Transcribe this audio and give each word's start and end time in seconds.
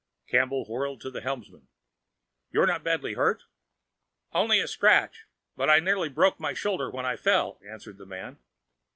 Campbell 0.27 0.65
whirled 0.65 0.99
to 1.01 1.11
the 1.11 1.21
helmsman. 1.21 1.67
"You're 2.49 2.65
not 2.65 2.83
badly 2.83 3.13
hurt?" 3.13 3.43
"Only 4.31 4.59
a 4.59 4.67
scratch, 4.67 5.27
but 5.55 5.69
I 5.69 5.79
nearly 5.79 6.09
broke 6.09 6.39
my 6.39 6.55
shoulder 6.55 6.89
when 6.89 7.05
I 7.05 7.15
fell," 7.15 7.59
answered 7.69 7.99
the 7.99 8.07
man. 8.07 8.39